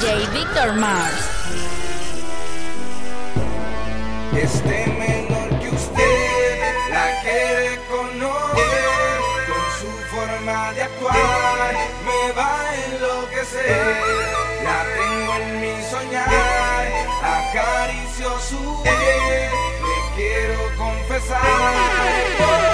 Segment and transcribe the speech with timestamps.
[0.00, 1.28] DJ Victor Mars.
[4.32, 11.74] Este menor que usted la quiere conocer con su forma de actuar
[12.06, 13.96] me va a enloquecer.
[14.64, 16.86] La tengo en mi soñar,
[17.22, 19.50] acaricio su piel,
[19.84, 22.69] le quiero confesar.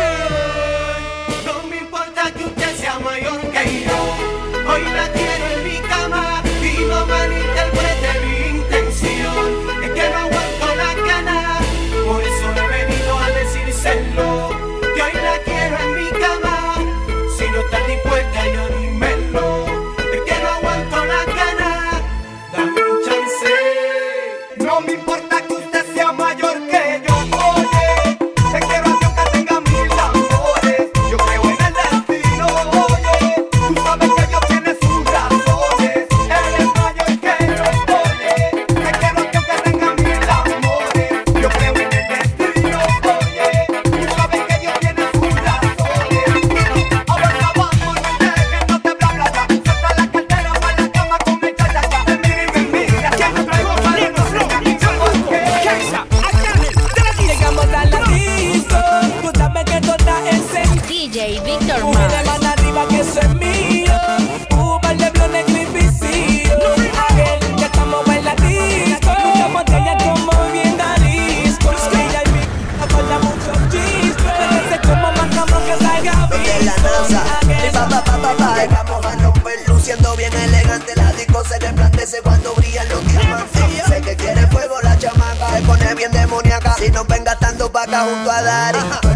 [88.77, 89.16] Yeah.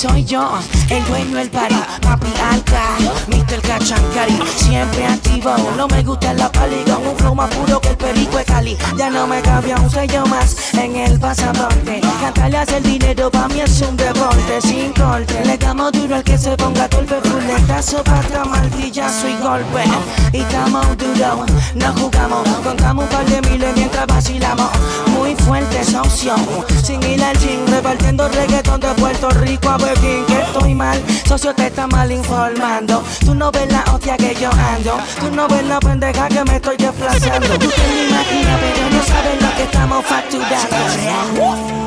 [0.00, 0.50] Soy yo,
[0.88, 1.74] el dueño del party,
[2.10, 2.82] papi alca,
[3.28, 3.60] Mr.
[3.62, 7.96] Cachancari, siempre activo, no me gusta la pali, con un flow más puro que el
[7.96, 12.78] perico de Cali, ya no me cambia un sello más en el pasaporte, cantarle hace
[12.78, 16.56] el dinero pa' mí es un deporte, sin corte, le damos duro al que se
[16.56, 19.84] ponga torpe, fuletazo, pata, martillazo y golpe,
[20.32, 21.46] y estamos duro,
[21.76, 24.70] no jugamos, contamos un par de miles mientras vacilamos,
[25.16, 26.34] muy fuerte socio,
[26.82, 31.54] sin ir al gym, repartiendo reggaetón de Puerto Rico a Berlín, que estoy mal, socio
[31.54, 35.64] te está mal informando, tú no ves la hostia que yo ando, tú no ves
[35.64, 40.04] la pendeja que me estoy desplazando, tú tienes máquina pero no sabes lo que estamos
[40.06, 41.80] facturando.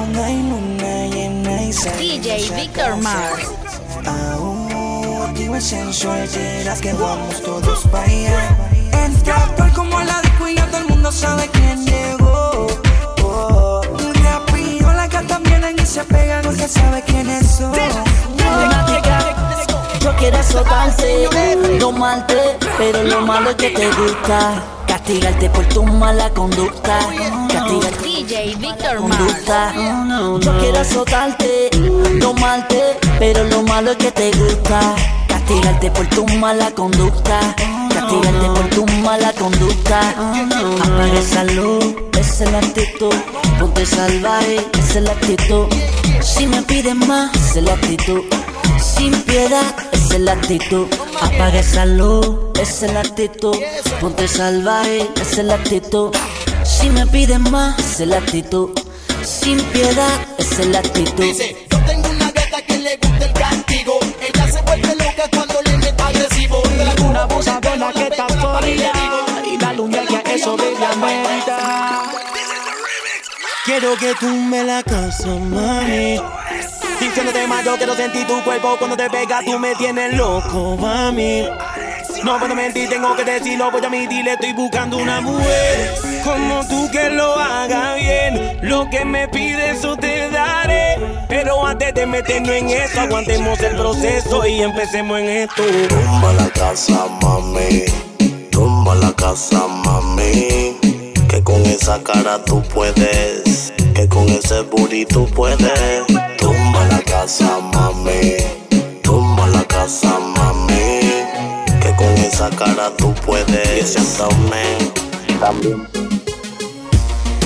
[2.00, 3.52] Y DJ Victor Mars.
[4.06, 8.57] Aún digo sensual, serás que vamos todos para allá.
[9.06, 12.68] Entra estoy como la disco y ya todo el mundo sabe quién llegó.
[13.23, 13.81] Oh,
[14.23, 17.59] rápido las gatas vienen y se pegan porque sabe quiénes
[20.03, 20.14] son.
[20.14, 24.64] Yo quiero azotarte, domarte, pero lo malo es que te gusta.
[24.88, 27.00] Castigarte por tu mala conducta.
[27.52, 28.97] Castigarte DJ Mars.
[28.97, 29.74] conducta.
[30.41, 31.69] Yo quiero azotarte,
[32.19, 34.96] domarte, pero lo malo es que te gusta.
[35.28, 37.40] Castigarte por tu mala conducta.
[37.94, 40.00] Castigarte por tu mala conducta.
[40.81, 43.16] Apaga esa luz, esa es la actitud.
[43.59, 45.68] Ponte salvaje, esa es la actitud.
[46.22, 48.22] Si me piden más, esa es la actitud.
[48.80, 49.75] Sin piedad,
[50.13, 50.88] esa es la actitud.
[51.22, 53.57] Apaga esa luz, esa es la actitud.
[54.00, 56.12] Ponte salvaje, esa es la actitud.
[56.63, 58.69] Si me piden más, esa es la actitud.
[59.23, 61.23] Sin piedad, esa es la actitud.
[61.23, 64.00] Dice, yo tengo una gata que le gusta el castigo.
[64.22, 66.62] Ella se vuelve loca cuando le meto agresivo.
[66.62, 68.91] De la Una abusadora que está sólida
[69.52, 72.03] y la luna que eso de la merita.
[73.66, 76.20] Quiero que tú me la casas, mami.
[77.03, 81.44] Diciéndote más, yo quiero sentir tu cuerpo cuando te pega, tú me tienes loco, mami.
[82.23, 85.91] No puedo mentir, tengo que decirlo, voy a admitirle, estoy buscando una mujer
[86.23, 88.58] como tú que lo haga bien.
[88.61, 90.97] Lo que me pides, eso te daré.
[91.28, 95.64] Pero antes de meternos en esto, aguantemos el proceso y empecemos en esto.
[95.90, 97.84] Tumba la casa, mami.
[98.50, 100.78] Tumba la casa, mami.
[101.28, 103.73] Que con esa cara tú puedes.
[103.94, 106.22] Que con ese booty tú puedes.
[107.03, 108.38] Tumba la casa, mami.
[109.02, 111.00] Tumba la casa, mami.
[111.82, 113.94] Que con esa cara tú puedes.
[113.94, 114.78] Siéntame
[115.40, 115.88] también.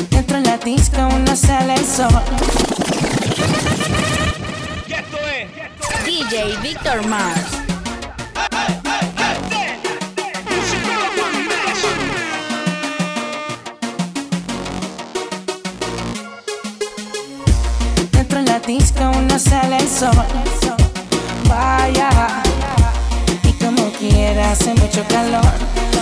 [0.09, 2.21] Dentro en la disco uno sale el sol.
[6.05, 7.66] DJ Victor Mars.
[19.39, 20.11] Sale el sol.
[21.47, 22.09] Vaya.
[23.43, 25.51] Y como quiera hace mucho calor.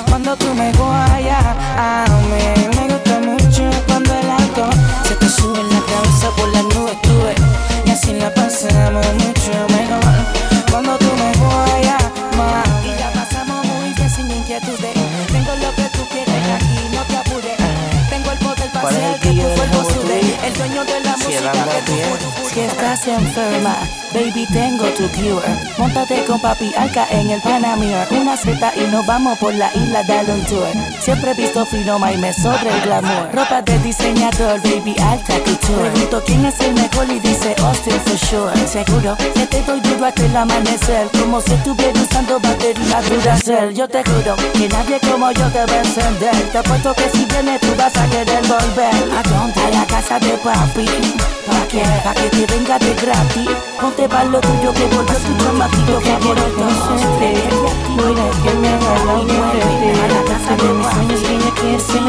[0.10, 1.44] Cuando tú me guayas,
[1.78, 4.74] a mí me gusta mucho cuando el alcohol
[5.04, 7.36] se te sube en la cabeza por las nubes, tuve.
[7.86, 9.75] Y así la pasamos mucho
[21.51, 23.75] cuerpo Si estás enferma,
[24.13, 25.47] baby, tengo tu cure.
[25.77, 27.97] Móntate con papi Alca en el Panamir.
[28.12, 30.68] Una Z y nos vamos por la isla de un tour.
[31.01, 33.30] Siempre he visto Finoma y me sobre el glamour.
[33.33, 35.89] Ropa de diseñador, baby, alta couture.
[35.92, 38.68] Pregunto quién es el mejor y dice Austin for sure.
[38.68, 41.09] Seguro que te doy duro hasta el amanecer.
[41.19, 43.74] Como si estuviera usando batería Duracell.
[43.74, 46.36] Yo te juro que nadie como yo te va a encender.
[46.51, 48.95] Te apuesto que si vienes tú vas a querer volver.
[49.12, 49.59] ¿A dónde?
[49.59, 51.35] A la casa de papi.
[51.45, 51.83] ¿Pa' qué?
[52.03, 53.50] Pa' que te venga de gratis.
[53.80, 56.65] Ponte pa' lo tuyo que volvió tu chamaquito favorito.
[57.95, 59.88] Mira que me haga la muerte.
[60.03, 62.01] A la casa de mis sueños tiene que ser.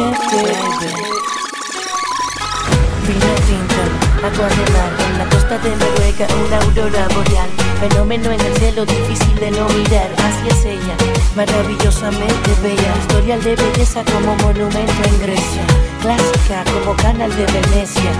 [3.06, 3.82] Vino tinto,
[4.26, 7.50] acuarela en la costa de Noruega, una aurora boreal.
[7.80, 10.10] Fenómeno en el cielo, difícil de no mirar.
[10.18, 10.96] Así es ella,
[11.36, 12.96] maravillosamente bella.
[13.00, 15.62] Historial de belleza como monumento en Grecia.
[16.00, 18.12] Clásica como canal de Venecia.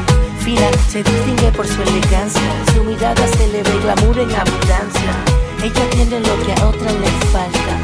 [0.46, 2.40] Fina, se distingue por su elegancia.
[2.72, 5.12] Su mirada se le ve glamour en abundancia.
[5.60, 7.75] Ella tiene lo que a otra le falta.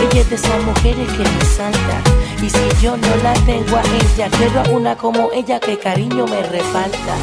[0.00, 1.96] Ella es de esas mujeres que resalta.
[2.40, 6.28] Y si yo no la tengo a ella, quiero a una como ella que cariño
[6.28, 7.14] me refalta.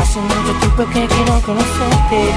[0.00, 2.30] Hace mucho tiempo que quiero conocerte.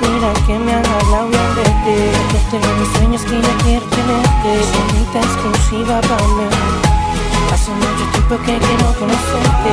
[0.00, 1.98] Mira que me han hablado bien de ti.
[2.32, 4.50] Que tengo mis sueños que no quiero tenerte.
[4.72, 6.87] Bonita exclusiva para mí.
[7.52, 9.70] Hace mucho tiempo que quiero conocerte.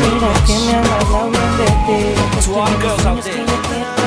[0.00, 1.98] Mira que me han hablado bien de ti.
[2.44, 3.97] Tengo girls out there.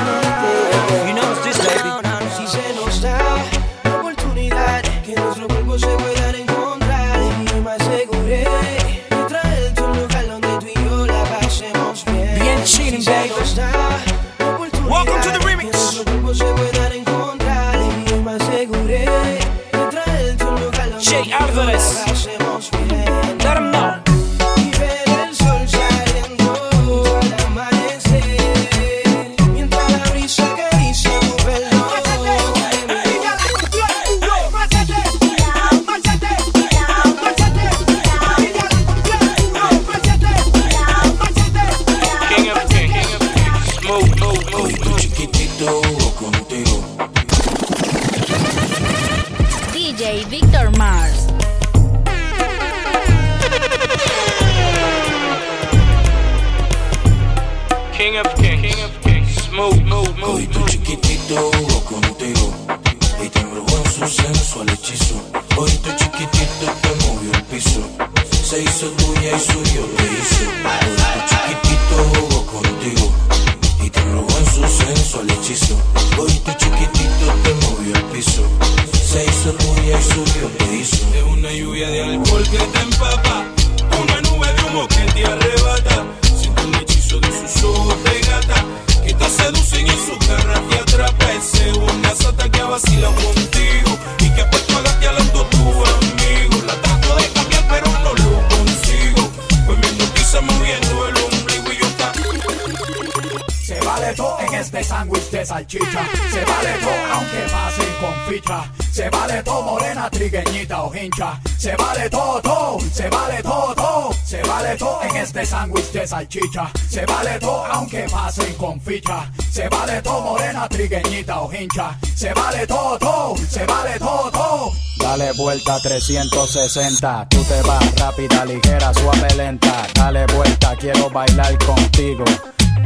[125.82, 129.88] 360, tú te vas rápida, ligera, suave, lenta.
[129.96, 132.24] Dale vuelta, quiero bailar contigo.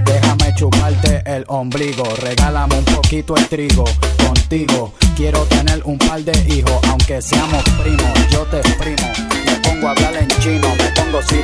[0.06, 3.84] Déjame chuparte el ombligo, regálame un poquito el trigo.
[4.26, 8.30] Contigo quiero tener un par de hijos, aunque seamos primos.
[8.30, 9.12] Yo te exprimo,
[9.46, 11.42] me pongo a hablar en chino, me pongo si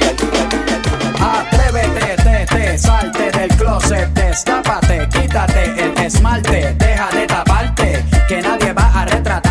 [1.19, 8.73] Atrévete, te, te, salte del closet, destápate, quítate el esmalte, deja de taparte, que nadie
[8.73, 9.50] va a retratarte.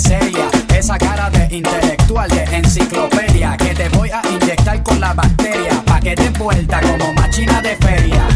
[0.00, 5.82] seria, esa cara de intelectual de enciclopedia que te voy a inyectar con la bacteria
[5.84, 8.26] pa que te vuelta como machina de feria.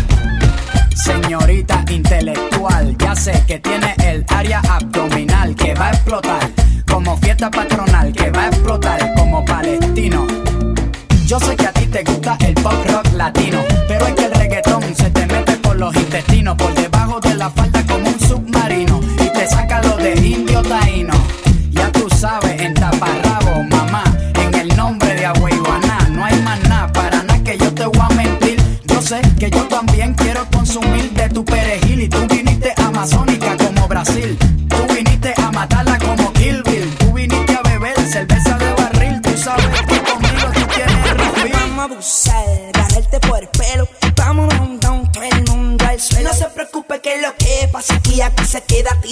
[0.94, 6.50] Señorita intelectual, ya sé que tiene el área abdominal que va a explotar,
[6.86, 10.26] como fiesta patronal que va a explotar como palestino.
[11.26, 13.73] Yo sé que a ti te gusta el pop rock latino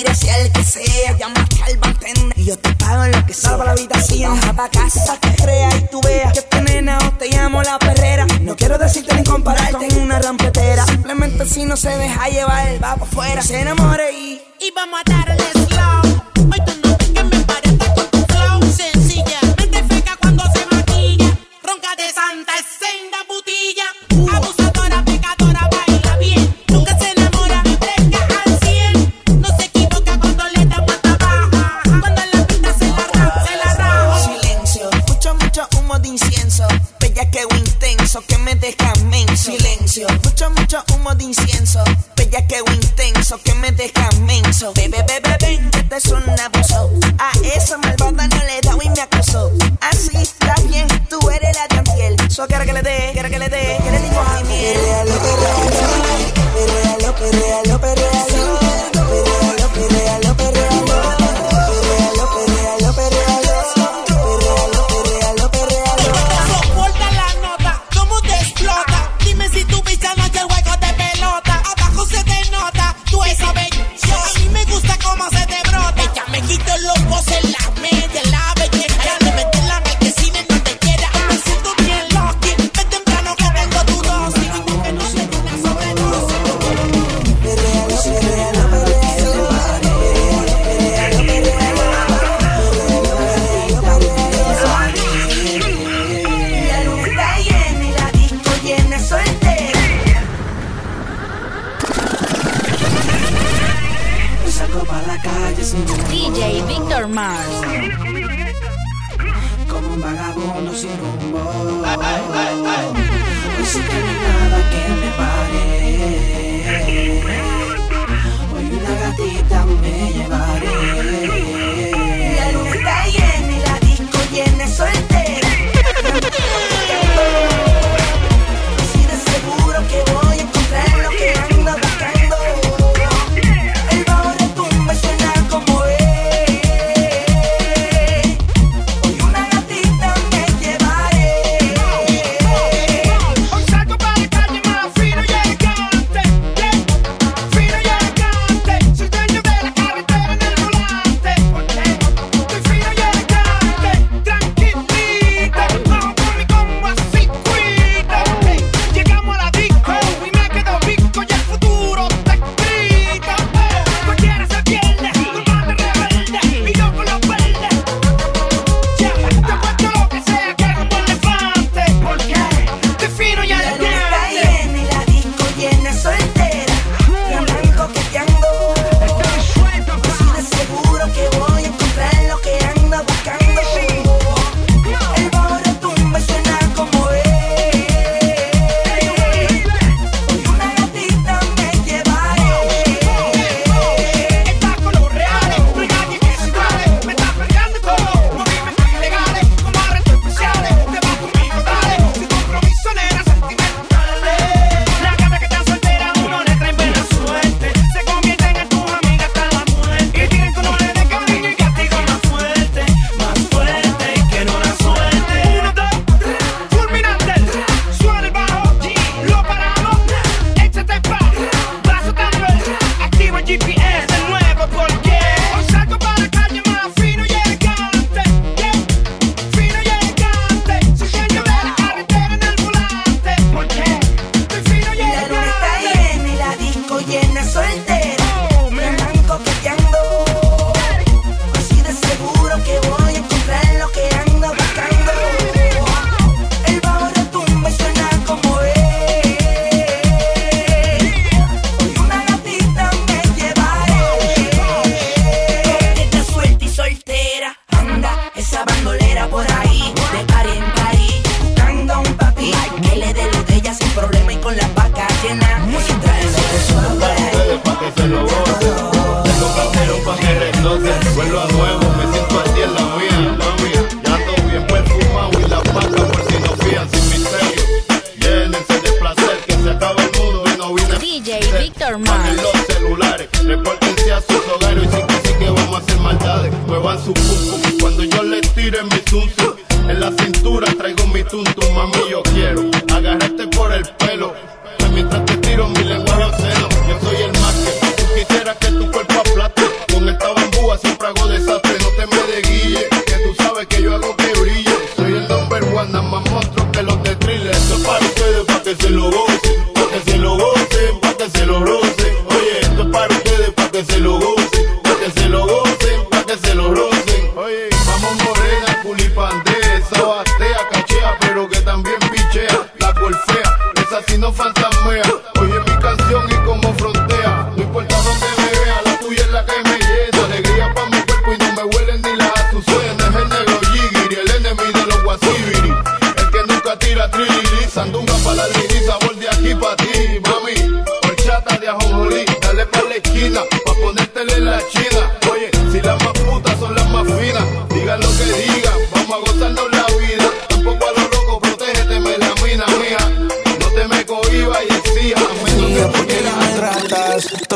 [0.02, 3.34] tires y el que sea, llama al bartender y yo te pago en lo que
[3.34, 4.34] salva la habitación.
[4.40, 7.78] Baja pa' casa, que crea y tú veas que este nena o te llamo la
[7.78, 8.26] perrera.
[8.40, 12.96] No quiero decirte ni compararte en una rampetera, simplemente si no se deja llevar, va
[12.96, 14.42] pa' afuera, se enamore y...
[14.60, 15.31] Y vamos a dar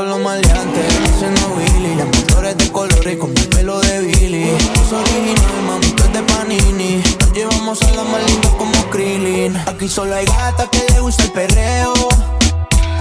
[0.06, 0.84] los maleantes.
[1.14, 4.50] Haciendo Billy, las motores de color y con mi pelo de Billy.
[4.50, 7.02] Es original, mami, tú de Panini.
[7.20, 9.56] Nos llevamos a la maldita como Krillin.
[9.66, 11.94] Aquí solo hay gata que le gusta el perreo.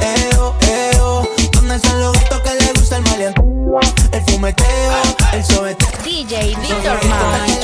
[0.02, 1.30] Eo, eo.
[1.52, 3.42] ¿Dónde están los gatos que le gusta el maleante?
[4.12, 4.94] El fumeteo,
[5.34, 5.90] el sobeteo.
[6.04, 7.55] DJ Víctor Mata.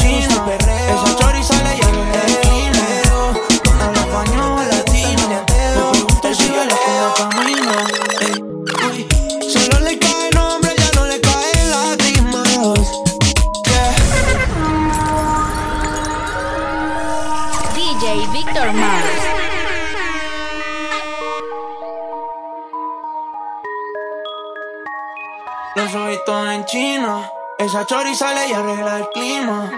[27.86, 29.72] Chori sale y arregla el clima.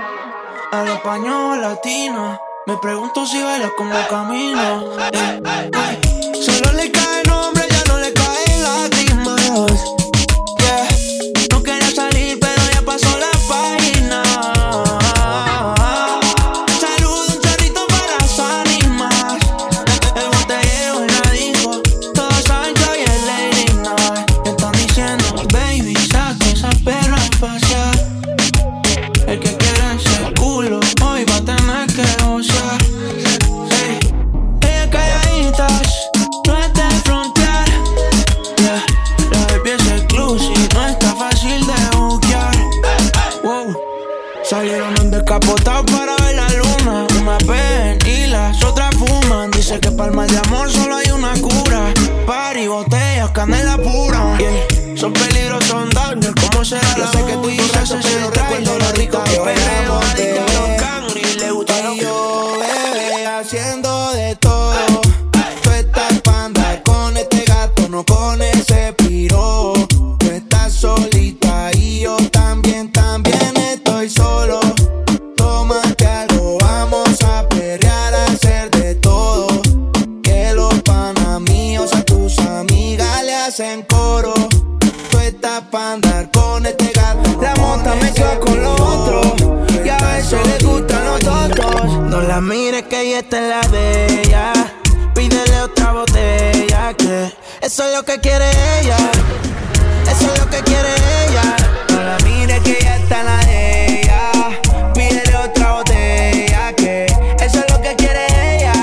[0.72, 2.40] A la española latina.
[2.66, 4.94] Me pregunto si baila como camino.
[5.12, 6.34] Eh, eh.
[6.42, 6.92] Solo le
[64.14, 65.03] de todo.
[97.74, 98.46] Eso es lo que quiere
[98.82, 98.98] ella.
[100.06, 100.90] Eso es lo que quiere
[101.26, 101.56] ella.
[101.90, 104.92] No la mire que ya está en la de ella.
[104.94, 107.08] Pídele otra botella que
[107.40, 108.74] eso es lo que quiere ella.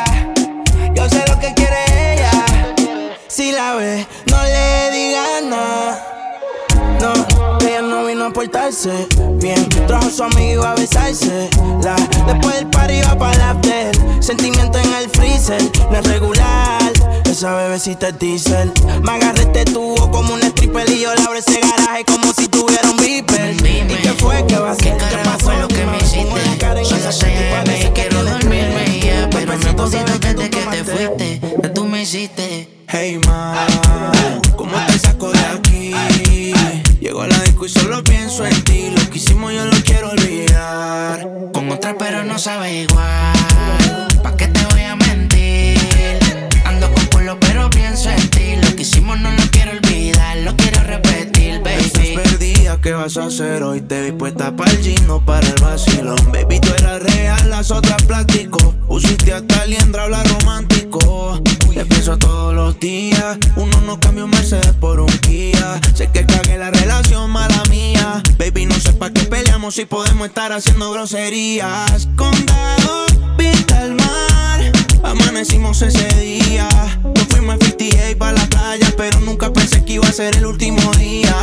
[0.92, 2.32] Yo sé lo que quiere ella.
[3.28, 6.06] Si la ve, no le digas nada.
[7.00, 9.68] No, ella no vino a portarse bien.
[9.86, 11.48] Trajo a su amigo a besarse.
[11.84, 11.94] La,
[12.26, 13.92] después el party va para la after.
[14.20, 15.62] Sentimiento en el freezer.
[15.92, 16.02] No
[17.40, 18.70] esa bebecita es diesel.
[19.02, 22.46] Me agarré este tubo como un stripper y yo le abro ese garaje como si
[22.48, 23.56] tuviera un beeper.
[23.56, 24.98] Dime, ¿Y qué fue que va a ser?
[24.98, 26.84] ¿Qué carajo fue lo que me hiciste?
[26.84, 27.32] Son las 6
[27.86, 32.68] y quiero dormirme ya, pero me pusieron desde que te fuiste, que tú me hiciste.
[32.86, 33.66] Hey ma,
[34.54, 36.52] ¿cómo te saco de aquí?
[37.00, 38.90] Llego a la disco y solo pienso en ti.
[38.94, 41.26] Lo que hicimos yo lo quiero olvidar.
[41.54, 44.08] Con otra pero no sabe igual.
[44.22, 45.40] ¿Pa' qué te voy a mentir?
[47.20, 48.56] Culo, pero pienso en ti.
[48.62, 52.14] Lo que hicimos no lo quiero olvidar, lo quiero repetir, Estás baby.
[52.16, 53.82] perdida, ¿qué vas a hacer hoy?
[53.82, 56.16] Te vi puesta para el gino, para el vacilón.
[56.32, 58.74] Baby, tú eras real, las otras plástico.
[58.88, 61.42] Usiste hasta liendra, habla romántico.
[61.74, 63.36] Te pienso todos los días.
[63.56, 65.78] Uno no cambia un Mercedes por un Kia.
[65.94, 68.22] Sé que cagué la relación, mala mía.
[68.38, 72.08] Baby, no sé pa' qué peleamos si podemos estar haciendo groserías.
[72.16, 73.04] Condado,
[73.36, 74.72] vista al mar.
[75.02, 76.68] Amanecimos ese día.
[77.40, 80.78] Fuimos en 58 para la playa, pero nunca pensé que iba a ser el último
[80.98, 81.34] día.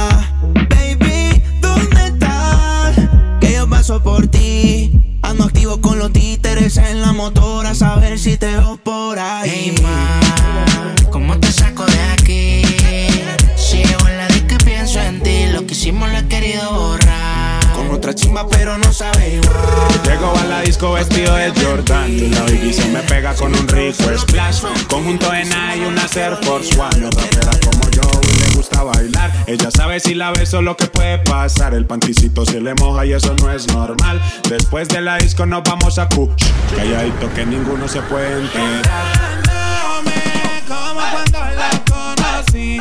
[0.69, 2.95] Baby, ¿dónde estás?
[3.41, 4.91] Que yo paso por ti.
[5.23, 9.73] Ando activo con los títeres en la motora, a saber si te veo por ahí.
[9.75, 12.86] Hey, ma, ¿cómo te saco de aquí?
[15.87, 17.73] Hicimos lo he querido borrar.
[17.73, 19.55] Con otra chimba, pero no sabe igual.
[20.03, 22.31] Llego a la disco vestido de Jordan.
[22.31, 26.77] La baby se me pega con un rico splash Conjunto Nike y una Air Force
[26.77, 26.97] One.
[26.97, 29.31] No rapera como yo y le gusta bailar.
[29.47, 31.73] Ella sabe si la beso lo que puede pasar.
[31.73, 34.21] El panticito se le moja y eso no es normal.
[34.49, 36.43] Después de la disco nos vamos a Kush.
[36.75, 38.83] Calladito que ninguno se puede enterar.
[40.67, 42.77] Como cuando la conocí.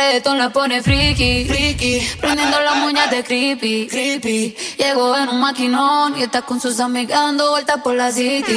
[0.00, 4.56] Reggaetón la pone friki, friki, prendiendo las moñas de creepy, creepy.
[4.78, 8.56] Llegó en un maquinón y está con sus amigas dando vueltas por la city.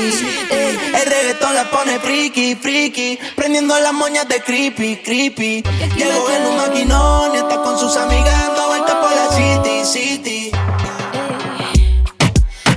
[0.50, 0.80] Ey.
[0.94, 5.64] El reggaetón la pone friki, friki, prendiendo las moñas de creepy, creepy.
[5.98, 10.52] Llegó en un maquinón y está con sus amigas dando vueltas por la city, city.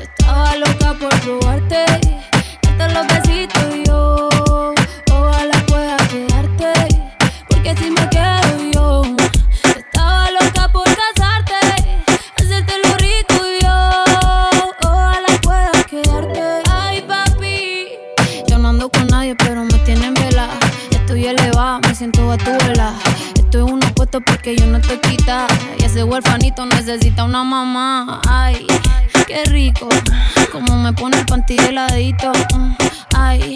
[0.01, 1.85] Estaba loca por probarte,
[24.21, 25.47] porque yo no te quita.
[25.79, 28.21] Y ese huerfanito necesita una mamá.
[28.29, 28.67] Ay,
[29.27, 29.89] qué rico.
[30.53, 32.33] Como me pone el panty heladito.
[33.17, 33.55] Ay,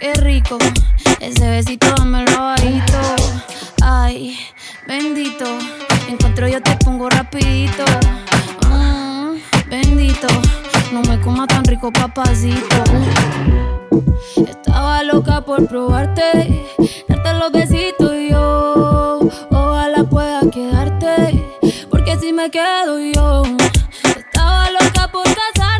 [0.00, 0.58] qué rico.
[1.20, 2.98] Ese besito dame bajito.
[3.82, 4.38] Ay,
[4.86, 5.44] bendito.
[6.08, 7.84] Encuentro yo te pongo rapidito.
[8.68, 9.36] Mm,
[9.68, 10.28] bendito.
[10.92, 12.84] No me coma tan rico, papacito.
[14.36, 16.64] Estaba loca por probarte,
[17.08, 19.20] darte los besitos y yo.
[19.50, 19.67] Pueda
[20.50, 21.44] quedarte,
[21.90, 23.42] porque si me quedo yo.
[24.04, 25.77] Estaba loca por casarte,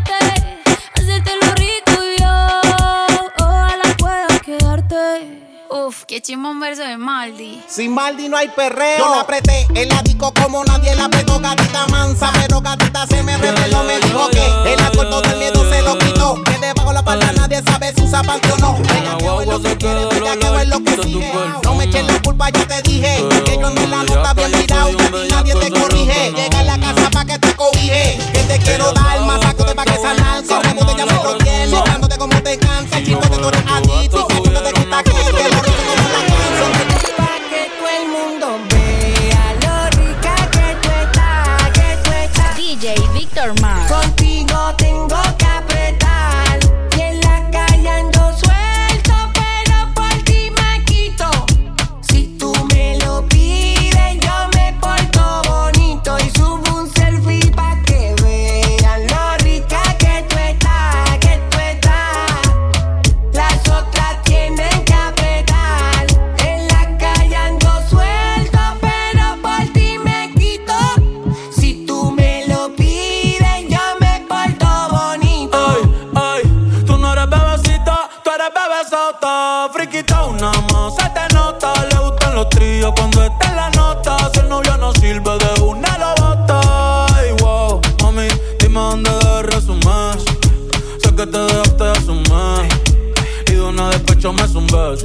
[6.19, 7.63] qué chimón un verso de Maldi.
[7.69, 8.99] Sin Maldi no hay perreo.
[8.99, 12.33] Yo la apreté el disco como nadie la apretó, gatita mansa.
[12.35, 16.43] Pero gatita se me reveló, me dijo que el acuerdo del miedo se lo quitó.
[16.43, 18.79] Que debajo la pata nadie sabe si usa panty o no.
[18.79, 21.33] Bellaqueo es lo que quiere, bellaqueo es lo que sigue.
[21.63, 23.25] No me eches la culpa, ya te dije.
[23.45, 26.33] Que yo ando en la nota bien mirado y nadie te corrige.
[26.33, 28.19] Llega a la casa pa' que te cobije.
[28.33, 30.45] Que te quiero dar más saco de pa' que sanar.
[30.45, 33.05] Sobre botella me lo tiene, dándote como te cansa.
[33.05, 35.78] Chico, que tú eres adicto y que tú te gusta que te lo
[43.49, 43.63] Víctor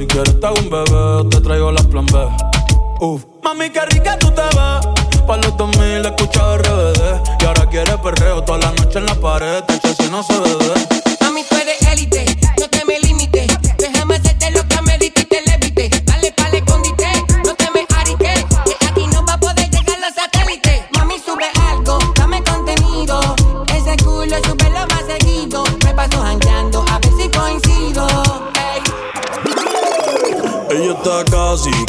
[0.04, 2.28] Si quieres te hago un bebé, te traigo las plan B.
[3.00, 3.24] Uf.
[3.42, 5.24] Mami, qué rica tú te ves.
[5.26, 7.22] Pa' los 2000 escucha RBD.
[7.40, 9.64] Y ahora quieres perreo toda la noche en la pared.
[9.64, 10.74] Te si no se ve.
[11.22, 13.53] Mami, tú eres élite, no te me limites.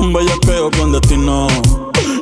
[0.00, 1.46] Un bellaqueo con destino.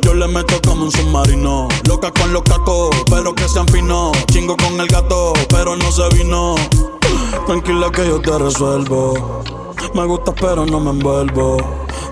[0.02, 1.68] Yo le meto como un submarino.
[1.86, 4.16] Loca con los cacos, pero que sean finos.
[4.32, 6.56] Chingo con el gato, pero no se vino.
[7.46, 9.44] Tranquila que yo te resuelvo.
[9.94, 11.56] Me gusta, pero no me envuelvo.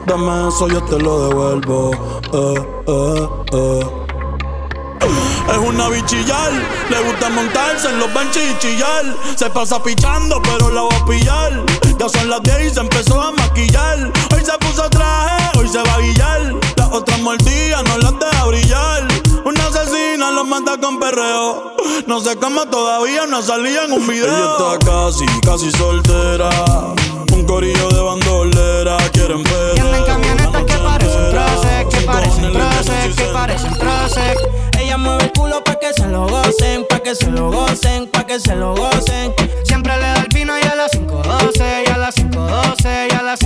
[0.06, 1.90] Dame eso, yo te lo devuelvo.
[2.32, 3.86] Eh, eh, eh.
[5.50, 6.52] Es una bichillar,
[6.90, 9.04] le gusta montarse en los benches y chillar.
[9.34, 11.64] Se pasa pichando, pero la va a pillar.
[11.98, 14.12] Ya son las 10 y se empezó a maquillar.
[14.34, 16.54] Hoy se puso traje, hoy se va a guillar.
[16.76, 19.08] Las otras mordidas no las deja brillar.
[19.44, 21.74] Una asesina los manda con perreo.
[22.06, 24.26] No sé cómo todavía no salía en un video.
[24.26, 26.50] Ella está casi, casi soltera.
[27.32, 29.74] Un corillo de bandolera, quieren perreo.
[29.74, 34.36] Tienen camionetas que parecen troces, que parecen troces, que parecen troces.
[34.78, 38.26] Ella mueve el culo pa' que se lo gocen, pa' que se lo gocen, pa'
[38.26, 39.34] que se lo gocen.
[39.64, 40.15] Siempre le
[40.86, 43.45] las 5.12, y a las 5.12, y a las 5.12.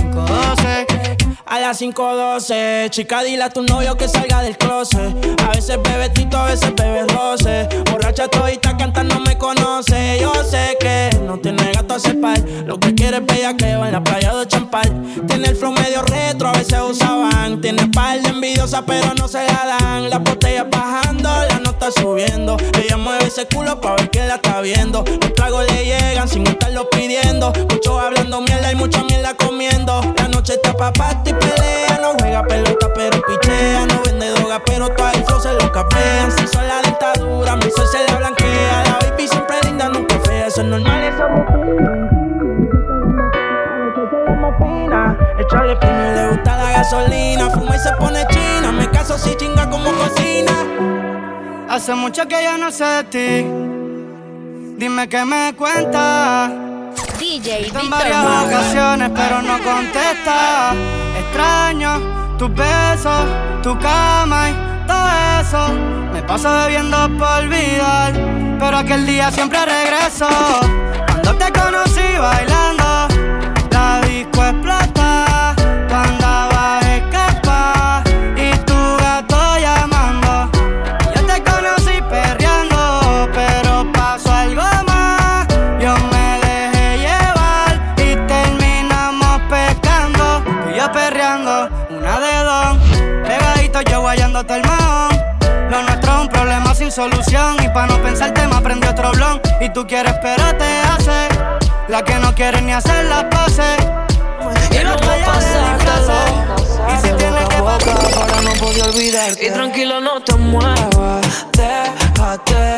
[1.71, 5.15] las 5.12, chica, dile a tu novio que salga del closet.
[5.41, 7.69] A veces bebe tito, a veces bebe roce.
[7.89, 10.17] Borracha todita canta, no me conoce.
[10.19, 12.39] Yo sé que no tiene gato a par.
[12.65, 14.91] Lo que quiere es bellaqueo en la playa de Champal.
[15.27, 17.61] Tiene el flow medio retro, a veces usaban.
[17.61, 20.09] Tiene par envidiosa, pero no se la dan.
[20.09, 22.57] La botella bajando, la nota subiendo.
[22.83, 25.05] Ella mueve ese culo pa' ver quién la está viendo.
[25.05, 27.53] Los tragos le llegan sin estarlo pidiendo.
[27.69, 30.01] Muchos hablando mierda y mucha mierda comiendo.
[30.17, 31.60] La noche está pa' party y
[32.01, 33.85] No juega pelota, pero pichea.
[33.85, 36.31] No vende droga, pero todo el flow se lo capean.
[36.31, 38.83] Si son la dictadura, mi sol se la blanquea.
[38.85, 40.47] La baby siempre linda, nunca fea.
[40.47, 41.25] Eso es normal, eso
[45.39, 47.49] Echarle piña le gusta la gasolina.
[47.49, 48.71] Fuma y se pone china.
[48.71, 50.51] Me caso si chinga como cocina.
[51.69, 53.47] Hace mucho que yo no sé de ti.
[54.77, 56.70] Dime que me cuentas.
[57.19, 60.73] DJ En Víctor varias ocasiones, pero no contesta.
[61.19, 63.25] Extraño tus besos,
[63.61, 65.09] tu cama y todo
[65.41, 65.73] eso.
[66.13, 68.13] Me paso bebiendo por olvidar,
[68.59, 70.27] pero aquel día siempre regreso.
[71.07, 73.07] Cuando te conocí bailando,
[73.71, 75.00] la disco explota.
[94.49, 94.61] El.
[95.69, 97.57] Lo nuestro es un problema sin solución.
[97.63, 99.41] Y pa' no pensar te me aprendí otro blon.
[99.59, 101.27] Y tú quieres, pero te hace.
[101.87, 103.77] La que no quiere ni hacer las pases.
[104.71, 109.45] Y no voy a Y si tienes que boca para no poder olvidarte.
[109.45, 112.75] Y tranquilo, no te muevas, déjate.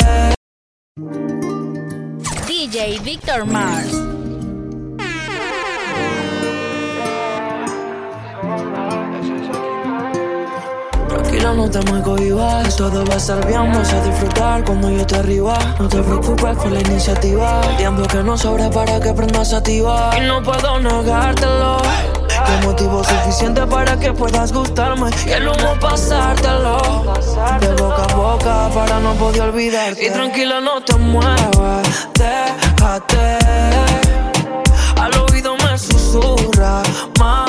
[2.47, 4.22] DJ Víctor Mars.
[11.43, 12.75] Tranquila, no te me cohibas.
[12.77, 15.57] Todo va a estar bien, vas a disfrutar cuando yo te arriba.
[15.77, 17.61] No te preocupes por la iniciativa.
[17.69, 20.15] El tiempo que no sobra para que aprendas a activar.
[20.17, 21.81] Y no puedo negártelo.
[22.29, 25.09] Que motivo suficiente para que puedas gustarme.
[25.25, 27.03] Y el humo pasártelo.
[27.59, 30.05] De boca a boca para no poder olvidarte.
[30.05, 32.07] Y tranquila, no te muevas.
[32.13, 33.37] Déjate.
[34.95, 36.81] Al oído me susurra.
[37.19, 37.42] Mátame.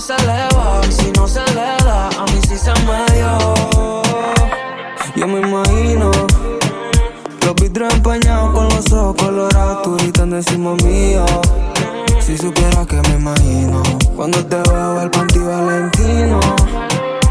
[0.00, 0.82] Se le va.
[0.90, 4.02] Si no se le da, a mí sí se me dio.
[5.16, 6.10] Yo me imagino
[7.44, 11.24] los vidrios empañados con los ojos colorados, tú encima mío.
[12.20, 13.82] Si supieras que me imagino
[14.16, 16.40] cuando te veo el panty valentino.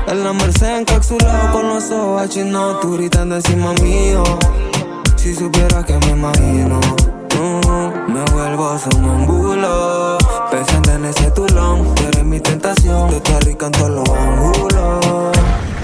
[0.08, 4.24] En la Merced encapsulado con los ojos achinados, tú encima mío.
[5.16, 6.80] Si supieras que me imagino,
[7.36, 10.18] mm, me vuelvo sonambulo.
[10.52, 13.10] Pensando en ese tulón, eres mi tentación.
[13.10, 15.38] Tú estás rica en los ángulos.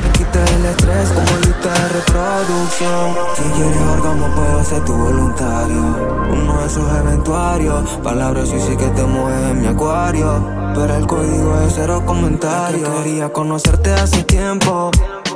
[0.04, 3.16] Me quitas el estrés como lista de reproducción.
[3.36, 5.84] Si quieres orgasmo, puedo ser tu voluntario.
[6.32, 7.90] Uno de esos eventuarios.
[8.04, 10.48] Palabras y sí que te mueves en mi acuario.
[10.74, 12.90] Pero el código es cero comentarios.
[13.04, 14.92] Quería conocerte hace tiempo.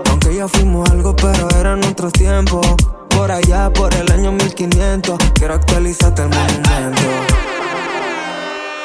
[0.09, 2.94] Aunque ya fuimos algo, pero eran otros tiempos.
[3.15, 5.17] Por allá por el año 1500.
[5.35, 7.01] Quiero actualizarte el monumento.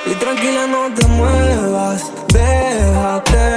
[0.07, 3.57] Y tranquila, no te muevas, déjate.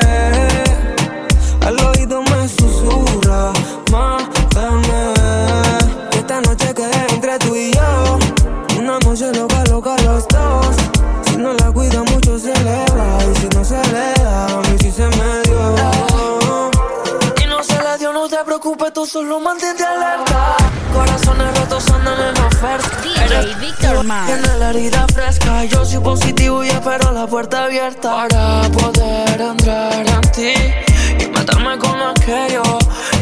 [1.66, 3.54] Al oído me susurra,
[3.92, 5.14] mátame.
[6.12, 8.20] Esta noche quede entre tú y yo.
[8.80, 10.76] Una noche loca, loca los dos.
[11.26, 13.18] Si no la cuida mucho se le va.
[13.32, 16.72] Y si no se le da, a mí sí se me dio.
[17.44, 20.33] Y no se le dio, no te preocupes, tú solo mantente alerta.
[21.64, 23.02] Rotos andan en oferta.
[23.02, 24.06] DJ Víctor.
[24.26, 30.06] Tiene la herida fresca, yo soy positivo y espero la puerta abierta para poder entrar
[30.06, 30.54] en ti
[31.20, 32.64] y meterme con aquello,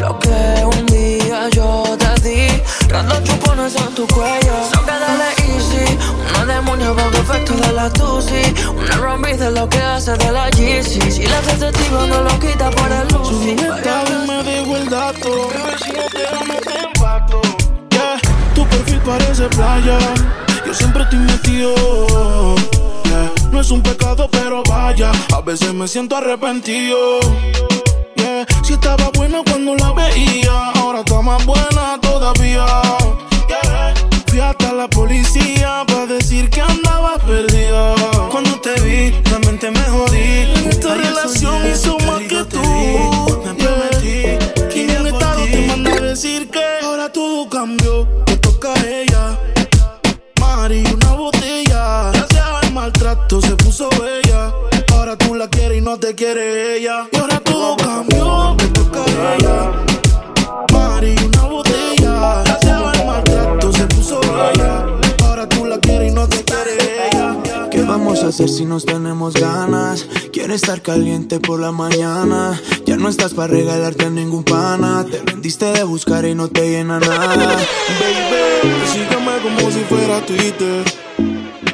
[0.00, 2.62] lo que un día yo te di.
[2.88, 5.98] Rando chupones en tu cuello, so que dale easy.
[6.34, 8.42] Una demonia bajo efecto de la tusi,
[8.76, 11.12] una rombi de lo que hace de la Yeezy.
[11.12, 13.28] Si la sensitiva no lo quita por el luz.
[13.28, 15.48] Subí el estado y me dejo el dato.
[15.84, 17.71] Si no te amo, te empato.
[18.84, 19.98] Perfil parece playa.
[20.66, 21.74] Yo siempre estoy metido.
[23.04, 25.12] Yeah, no es un pecado, pero vaya.
[25.32, 27.20] A veces me siento arrepentido.
[28.16, 32.66] Yeah, si estaba buena cuando la veía, ahora está más buena todavía.
[33.48, 33.94] Yeah,
[34.26, 37.94] fui hasta la policía para decir que andaba perdida.
[38.32, 40.48] Cuando te vi, la mente me jodí.
[40.68, 42.62] Esta relación hizo más que tú.
[43.58, 44.38] Yeah.
[44.74, 48.08] Y en estado te manda a decir que ahora todo cambió.
[52.82, 54.52] Maltrato se puso bella.
[54.92, 57.06] Ahora tú la quieres y no te quiere ella.
[57.12, 58.56] Y ahora todo cambió.
[58.58, 59.70] Te toca a ella.
[60.72, 62.42] Mari, una botella.
[62.44, 64.84] Gracias al maltrato se puso bella.
[65.22, 66.72] Ahora tú la quieres y no te quiere
[67.06, 67.36] ella.
[67.70, 70.04] ¿Qué vamos a hacer si nos tenemos ganas?
[70.32, 72.60] Quiero estar caliente por la mañana.
[72.84, 75.06] Ya no estás para regalarte a ningún pana.
[75.08, 77.36] Te rendiste de buscar y no te llena nada.
[78.00, 81.01] Baby, sígueme como si fuera Twitter.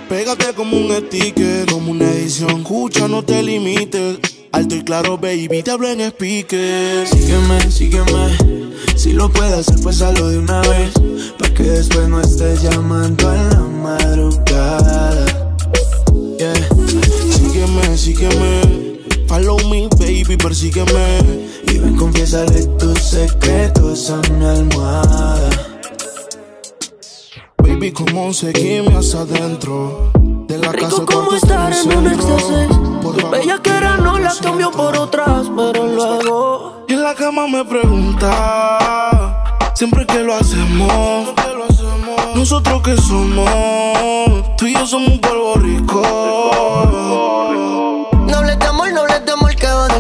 [0.09, 2.61] Pégate como un sticker, como una edición.
[2.61, 4.19] Escucha, no te limites.
[4.53, 7.07] Alto y claro, baby, te hablo en speaker.
[7.07, 8.39] Sígueme, sígueme.
[8.97, 10.93] Si lo puedes hacer, pues hazlo de una vez.
[11.39, 15.27] Pa' que después no estés llamando en la madrugada.
[16.39, 16.55] Yeah.
[17.31, 19.01] Sígueme, sígueme.
[19.27, 21.19] Follow me, baby, persígueme.
[21.71, 25.68] Y ven, confiésale tus secretos a mi almohada.
[27.79, 30.11] Baby, como seguimos adentro.
[30.49, 32.69] De la casa Rico al como estar en un éxtasis.
[33.31, 36.85] Bella que era no la cambió por otras, pero luego.
[36.89, 41.35] Y en la cama me pregunta Siempre que lo hacemos
[42.35, 46.03] Nosotros que somos Tú y yo somos un polvo rico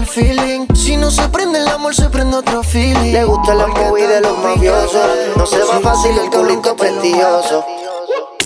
[0.08, 0.66] feeling.
[0.74, 3.12] Si no se prende el amor, se prende otro feeling.
[3.12, 5.06] Le gusta la movie de los mafiosos.
[5.36, 7.64] No se va fácil el culito prestigioso.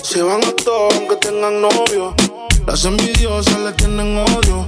[0.03, 2.13] Se van a todos aunque tengan novio
[2.67, 4.67] Las envidiosas le tienen odio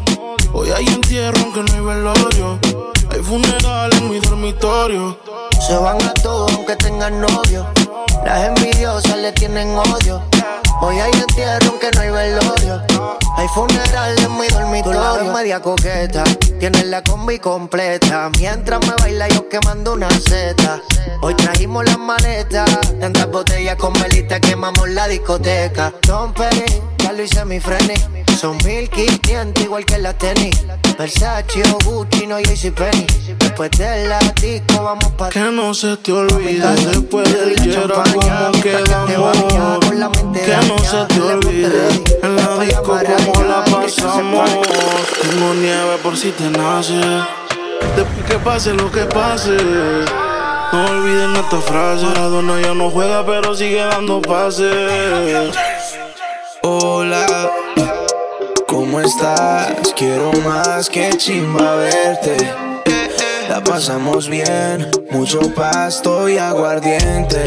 [0.53, 2.59] Hoy hay entierro aunque no hay velorio
[3.11, 5.19] Hay funeral en mi dormitorio
[5.67, 7.67] Se van a todos aunque tengan novio.
[8.25, 10.23] Las envidiosas le tienen odio.
[10.81, 12.83] Hoy hay entierro aunque no hay velorio.
[13.37, 15.21] Hay funeral en mi dormitorio.
[15.21, 16.25] Es media coqueta.
[16.59, 18.31] Tienes la combi completa.
[18.39, 20.81] Mientras me baila yo quemando una seta.
[21.23, 22.69] Hoy trajimos las maletas.
[23.01, 25.93] Tantas botellas con velita quemamos la discoteca.
[26.07, 27.95] Don Perry, ya lo hice mi freni.
[28.41, 30.65] Son 1500 igual que la tenis.
[30.99, 33.07] Versace o Gucci, no JCPenney.
[33.39, 38.53] Después de la disco vamos pa' Que no se te olvide después del hielo como
[38.63, 38.63] quedamos
[40.33, 41.89] Que no se te olvide
[42.23, 44.51] en la disco como la pasamos.
[45.21, 47.01] Tengo nieve por si te nace.
[47.97, 49.57] Después que pase lo que pase
[50.73, 52.07] No olviden esta frase.
[52.07, 55.55] Maradona ya no juega pero sigue dando pases
[56.67, 57.51] Hola,
[58.67, 59.93] ¿cómo estás?
[59.95, 62.55] Quiero más que chimba verte.
[63.51, 67.45] La pasamos bien, mucho pasto y aguardiente.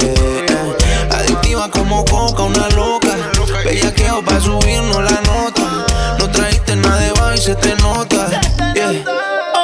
[1.10, 3.18] Adictiva como coca, una loca.
[3.66, 5.86] Bellaqueo pa' subirnos la nota.
[6.20, 8.40] No trajiste nada de baile se te nota.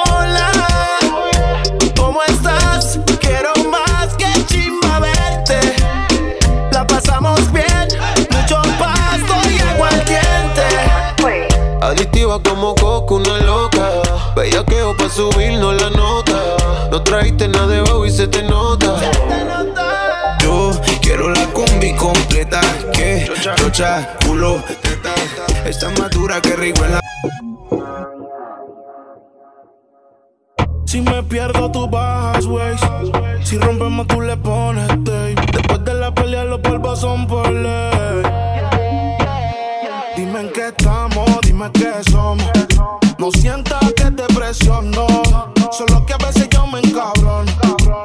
[0.10, 0.52] Hola,
[12.42, 13.92] Como coco, una loca.
[14.36, 16.58] Bellaqueo pa' subirnos la nota.
[16.90, 18.96] No trajiste nada de bajo y se te nota.
[20.42, 20.72] Yo
[21.02, 22.60] quiero la combi completa.
[22.92, 25.14] Que chocha, culo, teta.
[25.70, 27.00] Está más dura que rico en la.
[30.86, 32.76] Si me pierdo tú bajas, wey
[33.44, 35.24] Si rompemos tú le pones tape
[37.54, 37.93] no,
[41.64, 42.52] dime qué somos.
[43.18, 45.08] No sientas que te presiono.
[45.72, 47.52] Solo que a veces yo me encabrono.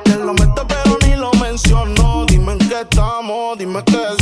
[0.04, 2.26] Te lo meto, pero ni lo menciono.
[2.26, 4.17] Dime en qué estamos, dime qué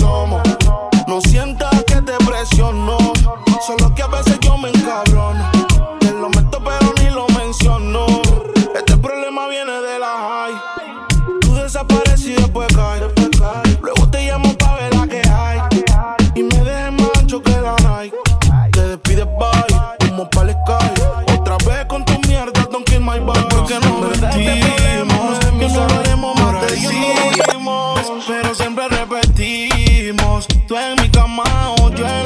[23.56, 28.00] Porque no mentimos, que no lo haremos más de decimos.
[28.26, 30.46] Pero siempre repetimos.
[30.68, 31.44] Tú en mi cama
[31.80, 32.25] o yo en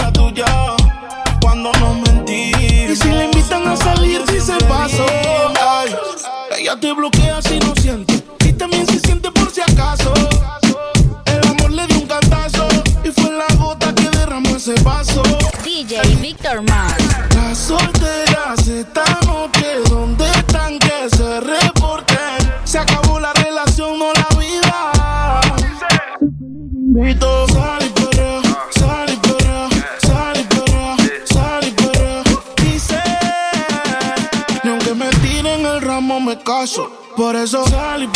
[37.21, 38.09] Por eso sal y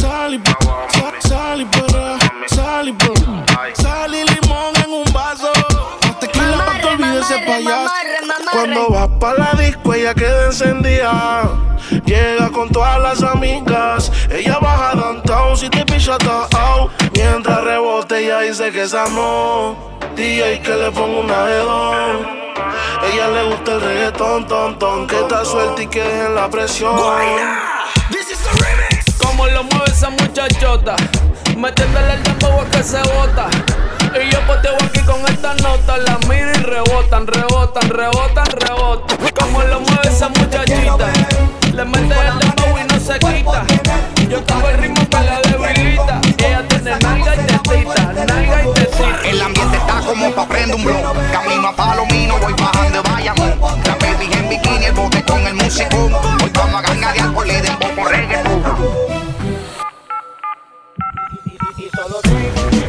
[0.00, 0.40] sal y
[0.98, 2.16] sal- sal y perrea,
[2.46, 2.96] sal y.
[3.82, 5.52] Sal y limón en un vaso.
[6.06, 7.92] No tequila pa' que olvides ese payaso.
[8.50, 11.50] Cuando vas pa' la disco, ella queda encendida.
[12.06, 14.10] Llega con todas las amigas.
[14.30, 16.16] Ella baja downtown si te picha
[16.56, 16.92] out.
[17.14, 19.76] Mientras rebote, ella dice que esa no.
[20.16, 22.26] DJ que le pongo una dos.
[23.12, 25.06] Ella le gusta el reggaetón, ton, ton.
[25.06, 26.96] Que está suelta y que dejen la presión.
[29.18, 30.96] Como lo mueve esa muchachota,
[31.56, 33.48] metiéndole el dembow a que se bota.
[34.14, 39.18] Y yo poteo aquí con esta nota, la miro y rebotan, rebotan, rebotan, rebotan.
[39.38, 41.08] Como lo mueve esa muchachita,
[41.72, 43.64] le mete el dembow y no se quita.
[44.28, 46.20] Yo tengo el ritmo que la debilita.
[46.38, 49.28] Ella tiene nalga y tetita, nalga y tetita.
[49.28, 51.16] El ambiente está como pa' prender un blog.
[51.32, 53.83] Camino a Palomino, voy bajando de Bayamón.
[54.54, 56.14] Bikini, el bote con el musicón.
[56.14, 58.62] Hoy vamos a gangarear por le den poco reggaetón.
[61.82, 62.83] Recuerda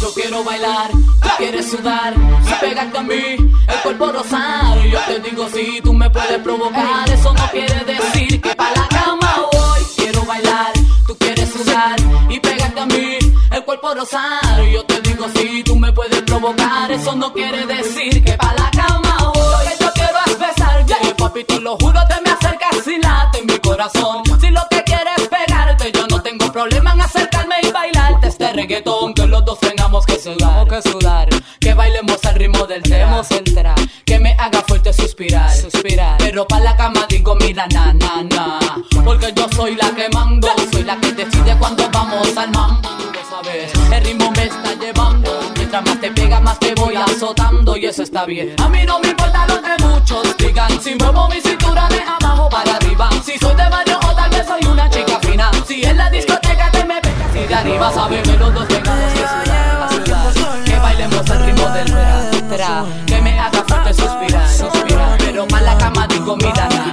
[0.00, 4.78] Yo quiero bailar, tú quieres sudar y pegarte a mí, el cuerpo rosar.
[4.82, 8.88] Yo te digo si tú me puedes provocar, eso no quiere decir que pa' la
[8.88, 9.80] cama voy.
[9.96, 10.72] Quiero bailar,
[11.06, 11.96] tú quieres sudar
[12.28, 13.18] y pegarte a mí,
[13.52, 14.60] el cuerpo rosar.
[14.72, 18.19] Yo te digo si tú me puedes provocar, eso no quiere decir
[28.70, 33.22] reggaetón que los dos tengamos que sudar, que sudar, que bailemos al ritmo del tema.
[33.30, 38.22] Entrar, que me haga fuerte suspirar, suspirar, pero pa la cama digo mira na na
[38.22, 38.60] na,
[39.04, 42.88] porque yo soy la que mando, soy la que decide cuando vamos al mambo,
[43.28, 45.40] sabes, el ritmo me está llevando.
[46.42, 48.54] Más te voy azotando y eso está bien.
[48.60, 50.80] A mí no me importa lo que muchos digan.
[50.80, 52.00] Si muevo mi cintura de
[57.60, 60.64] y de arriba sabe que los dos tengamos que sudar, a sudar.
[60.64, 62.84] Que bailemos el ritmo del tra.
[63.06, 65.18] Que me haga fuerte suspirar, suspirar.
[65.18, 66.89] Pero para la cama digo mira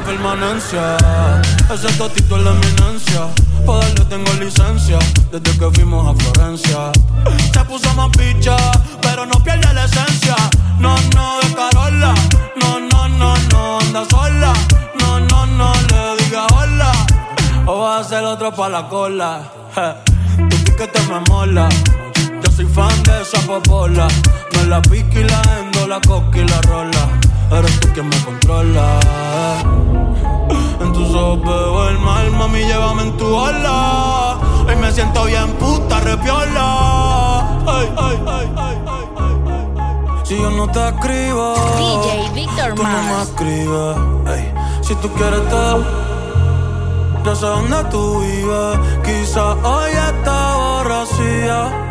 [0.00, 0.96] la permanencia.
[1.72, 3.20] Ese totito es la eminencia.
[3.64, 4.98] Pa' darle tengo licencia
[5.32, 6.92] desde que fuimos a Florencia.
[7.52, 8.56] Se puso más picha,
[9.00, 10.36] pero no pierde la esencia.
[10.78, 12.14] No, no, de Carola.
[12.60, 14.52] No, no, no, no, anda sola.
[15.00, 16.92] No, no, no, le diga hola.
[17.66, 19.30] O vas a ser otro pa' la cola.
[19.74, 21.68] Je, Tu piquete me mola.
[22.42, 24.08] Yo soy fan de esa popola.
[24.52, 27.08] Me la pique y la la coca y la rola.
[27.50, 28.98] Eres tú quien me controla.
[30.80, 34.38] En tus ojos veo el mal, mami, llévame en tu ola.
[34.66, 37.58] Hoy me siento bien puta, repiola.
[37.66, 39.36] Ay, ay, ay, ay, ay, ay,
[39.78, 40.20] ay.
[40.24, 44.86] Si yo no te escribo, DJ Víctor tú no me escribes.
[44.86, 45.56] Si tú quieres te
[47.24, 48.78] yo sé dónde tú vives.
[49.04, 51.85] Quizá hoy está borracía.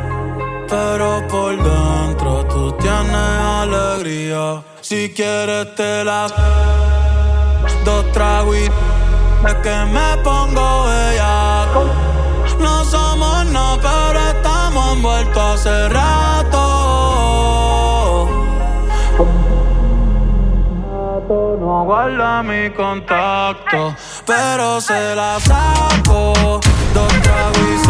[0.68, 4.64] Pero por dentro tú tienes alegría.
[4.82, 6.28] Si quieres te la
[7.84, 8.66] dos tragos y
[9.48, 11.86] es que me pongo bellaco.
[12.60, 16.76] No somos no, pero estamos envueltos hace rato.
[21.60, 23.96] No guarda mi contacto,
[24.26, 26.60] pero se la saco.
[26.94, 27.86] Dos tragos y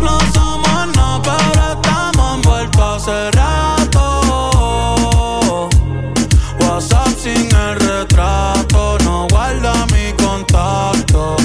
[0.00, 4.10] No somos no, pero estamos envueltos hace rato.
[6.60, 11.36] WhatsApp sin el retrato, no guarda mi contacto.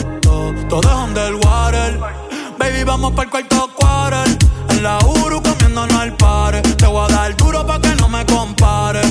[0.68, 2.00] Todo es underwater.
[2.60, 4.38] Baby, vamos para el cuarto quarter.
[4.70, 6.62] En la Uru comiéndonos al par.
[6.62, 9.02] Te voy a dar duro pa' que no me compare.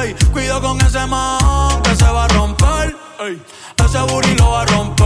[0.00, 2.96] Ey, cuido con ese man que se va a romper.
[3.84, 5.05] Ese booty lo va a romper.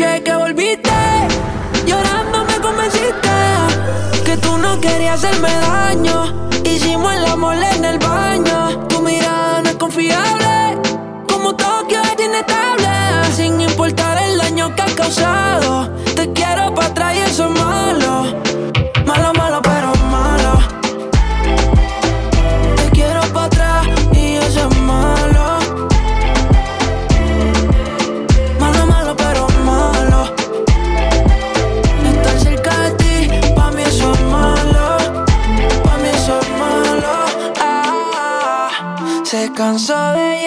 [0.00, 0.90] noche que volviste,
[1.86, 3.28] llorando me convenciste
[4.24, 6.50] que tú no querías hacerme daño.
[6.64, 8.86] Hicimos el amor en el baño.
[8.88, 10.78] Tu mirada no es confiable,
[11.28, 12.88] como Tokio es inestable.
[13.36, 17.50] Sin importar el daño que has causado, te quiero para atrás y eso es
[39.60, 40.39] cansado de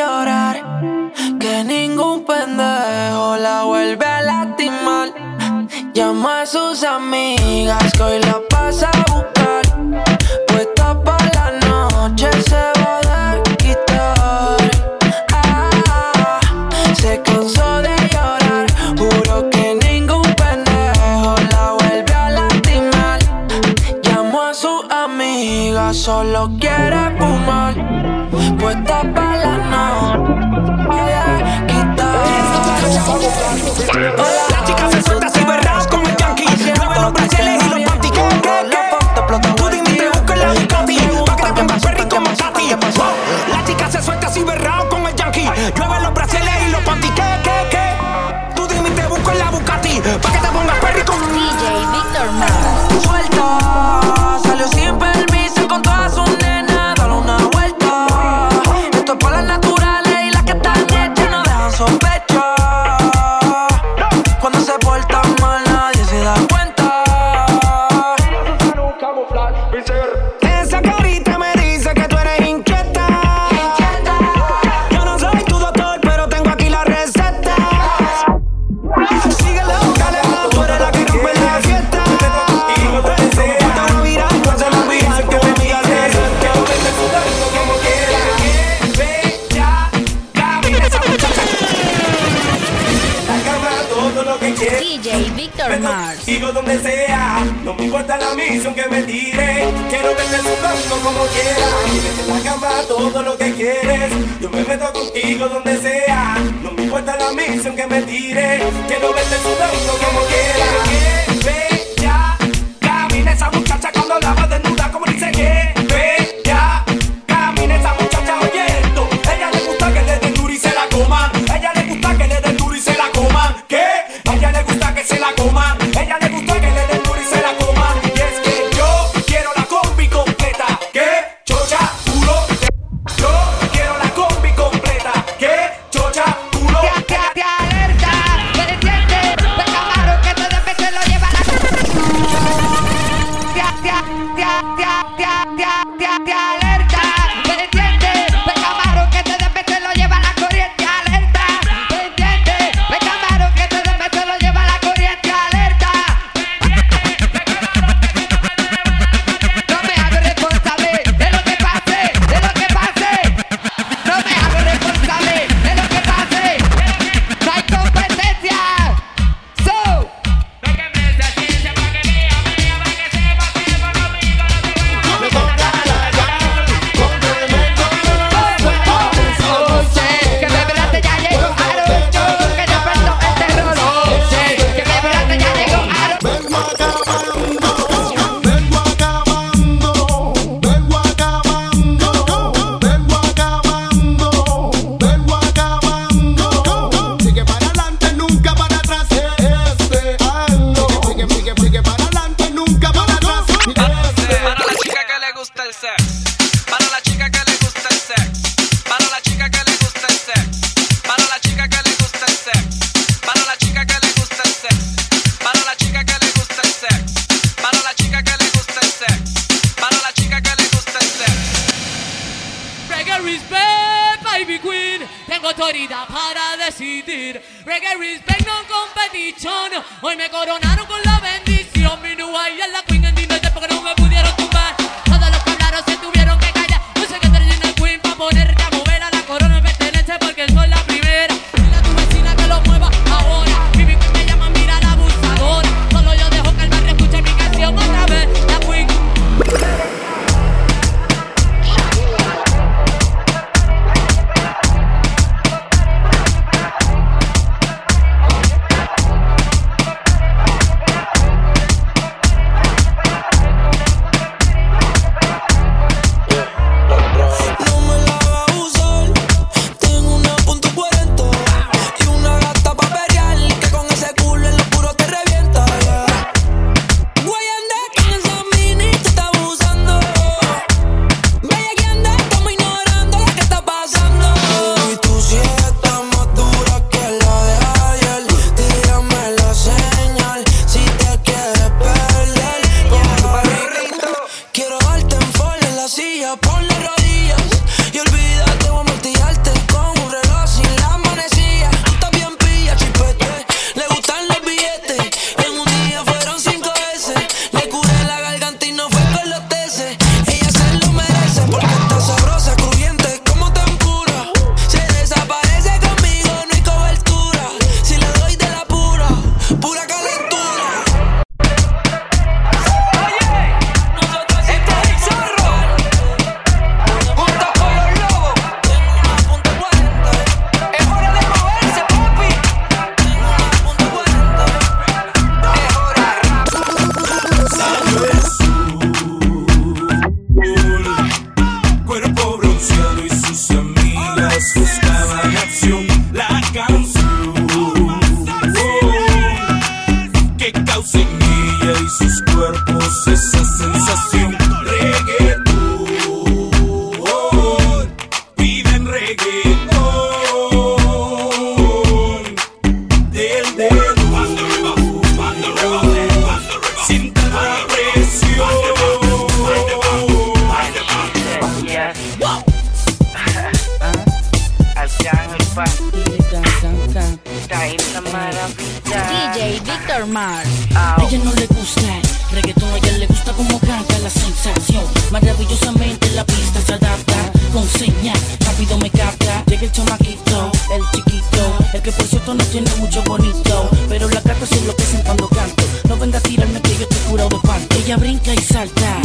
[385.33, 389.43] maravillosamente la pista se adapta con señas, rápido me capta.
[389.47, 393.69] Llega el chamaquito, el chiquito, el que por cierto no tiene mucho bonito.
[393.89, 395.63] Pero las gatas se enloquecen cuando canto.
[395.87, 397.75] No venga a tirarme que yo estoy curado de panto.
[397.75, 399.01] Ella brinca y salta,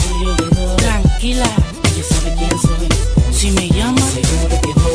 [0.77, 1.51] tranquila,
[1.85, 2.89] ella sabe quién soy.
[3.33, 4.07] Si me llama.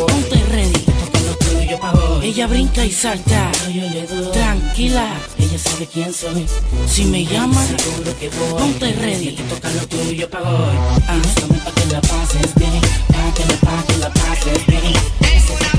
[0.08, 2.22] Ponte ready, porque no yo.
[2.22, 3.52] Ella brinca y salta,
[4.34, 5.08] tranquila
[5.54, 6.46] ella sabe quién soy.
[6.88, 8.60] Si me llamas, seguro que voy.
[8.60, 10.76] Ponte ready, te toca lo tuyo para hoy.
[11.08, 15.73] Ah, Avísame pa' que la pases bien, pa' que la, pa' que la pases bien.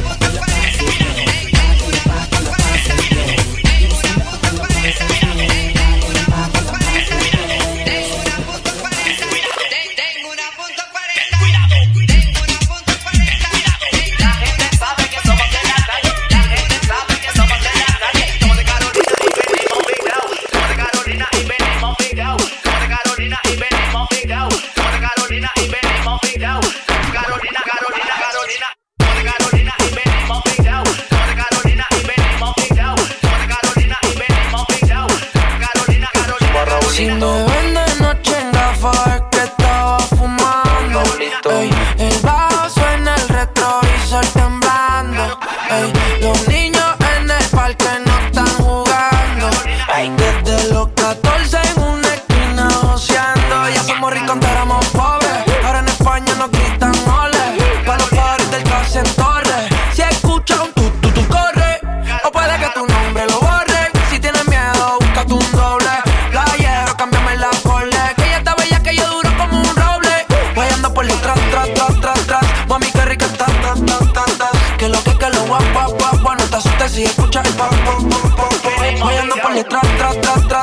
[80.04, 80.53] tra tra tra.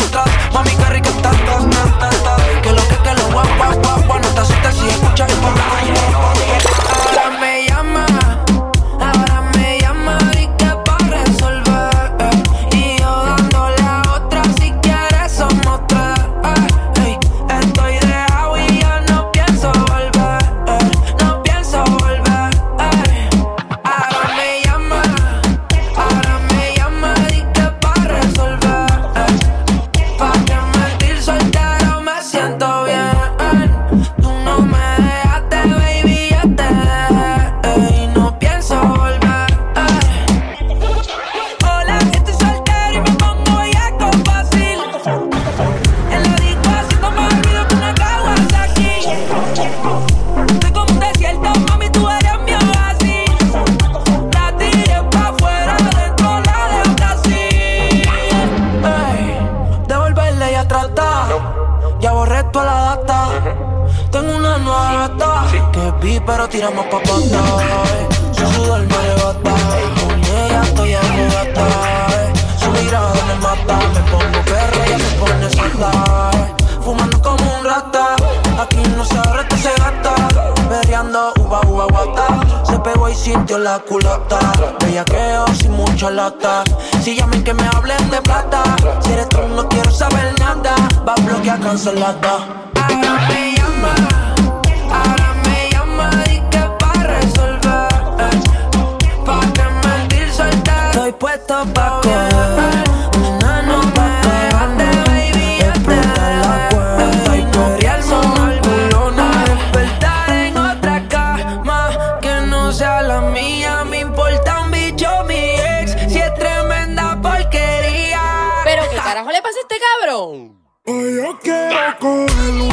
[120.84, 122.70] Hoy yo quiero cogerlo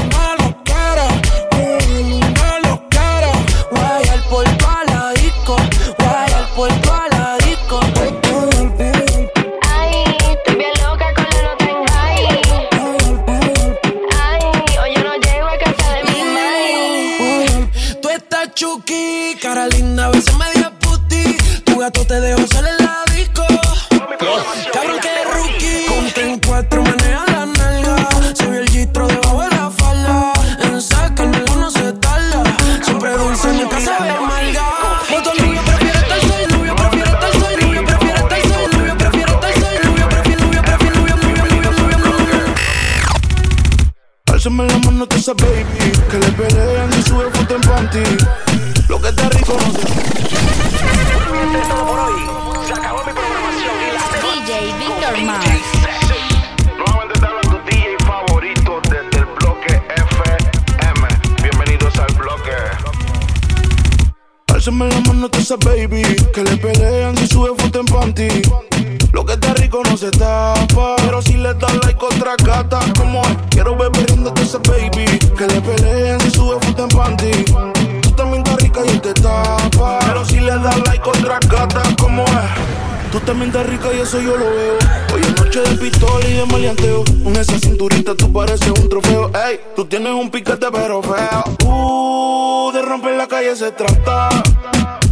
[84.09, 84.79] eso yo lo veo.
[85.13, 87.05] Hoy es noche de pistola y de maleanteo.
[87.23, 89.31] Con esa cinturita tú pareces un trofeo.
[89.35, 91.45] Ey, tú tienes un piquete pero feo.
[91.67, 94.31] Uh, de romper la calle se trata.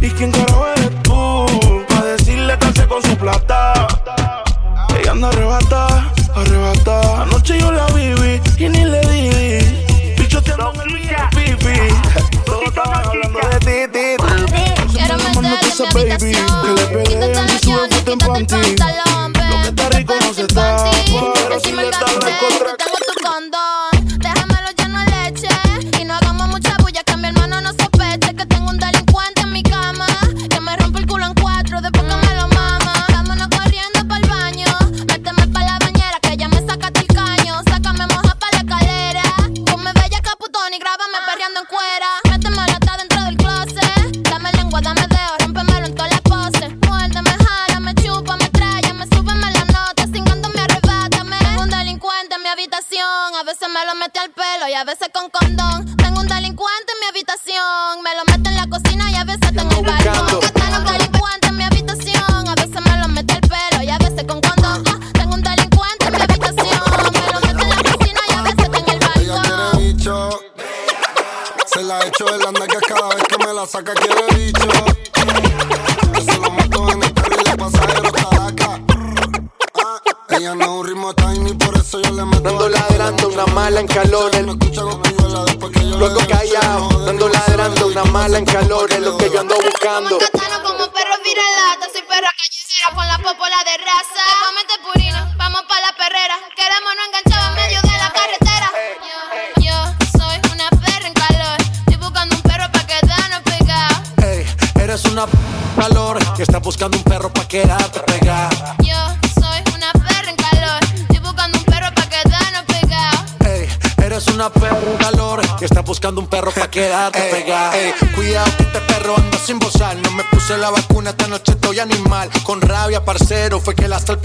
[0.01, 1.45] ¿Y quién carajo eres tú?
[1.89, 3.87] Pa' decirle que hace con su plata.
[4.99, 6.06] Ella anda arrebata.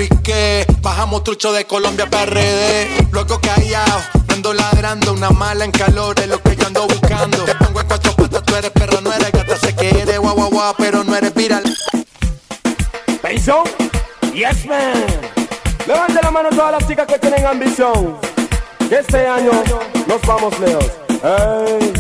[0.03, 0.67] Salpiqué.
[0.81, 2.89] Bajamos trucho de Colombia PRD.
[3.11, 6.19] Luego callado, ando ladrando una mala en calor.
[6.21, 7.39] Es lo que yo ando buscando.
[7.45, 9.57] Te pongo en cuatro patas, tú eres perro, no eres gata.
[9.59, 11.65] Sé que eres guau guau guau, pero no eres viral.
[13.23, 13.65] Benson,
[14.35, 15.05] yes man.
[15.87, 18.19] Levante la mano todas las chicas que tienen ambición.
[18.89, 19.53] Que este año
[20.07, 20.91] nos vamos lejos.
[21.23, 21.93] Hey.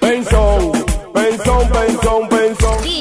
[0.00, 0.72] Benson,
[1.14, 2.35] Benson, Benson.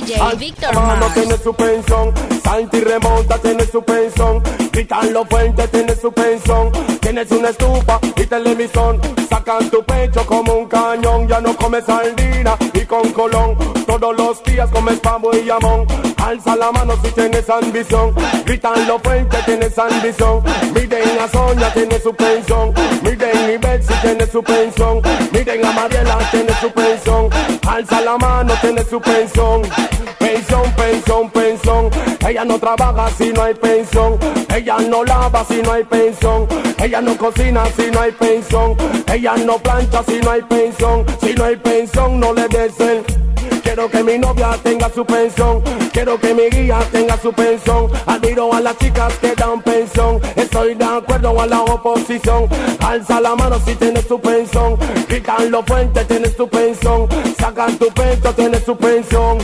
[0.01, 1.13] DJ Al- Víctor mano Mars.
[1.13, 2.13] tiene su pensión.
[2.43, 4.43] Santi remonta, tiene su pensión.
[4.71, 6.71] Gritan los fuentes, tiene su pensión.
[6.99, 8.99] Tienes una estufa y televisión.
[9.29, 11.27] Sacan tu pecho como un cañón.
[11.27, 13.57] Ya no comes sardina y con colón.
[13.87, 15.87] Todos los días comes pavo y jamón.
[16.25, 18.15] Alza la mano si tienes ambición.
[18.45, 20.43] Gritan los fuentes, tienes ambición.
[20.73, 22.73] Miren a Sonia, tiene su pensión.
[23.03, 25.01] Miren a Betsy, tiene su pensión.
[25.31, 27.29] Miren a Mariela, tiene su pensión.
[27.67, 29.61] Alza la mano, tiene su pensión.
[30.17, 31.91] Pensión, pensión, pensión.
[32.27, 34.17] Ella no trabaja si no hay pensión.
[34.51, 36.47] Ella no lava si no hay pensión.
[36.79, 38.75] Ella no cocina si no hay pensión.
[39.13, 41.05] Ella no plancha si no hay pensión.
[41.21, 42.73] Si no hay pensión, no le des.
[43.65, 45.61] Quiero que mi novia tenga su pensión.
[45.91, 47.91] Quiero que mi guía tenga su pensión.
[48.05, 50.21] Admiro a las chicas que dan pensión.
[50.35, 52.47] Estoy de acuerdo a la oposición.
[52.79, 54.77] Alza la mano si tienes su pensión.
[55.09, 57.09] Gritan los fuentes, tienes tu pensión.
[57.39, 59.39] Sacan tu pecho, tienes su pensión.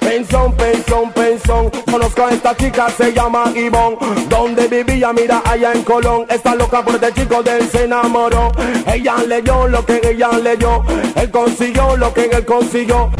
[0.00, 1.70] Pensión, pensión, pensión.
[1.90, 3.96] Conozco a esta chica, se llama Ivonne.
[4.28, 6.26] Donde vivía, mira, allá en Colón.
[6.28, 8.50] Está loca por este chico de él se enamoró.
[8.92, 10.82] Ella leyó lo que ella leyó.
[11.14, 13.10] Él consiguió lo que él consiguió.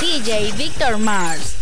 [0.00, 1.59] DJ Víctor Mars.